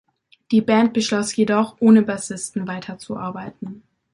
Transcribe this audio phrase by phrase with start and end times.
[0.49, 3.83] Die Band beschloss jedoch, ohne Bassisten weiterzuarbeiten.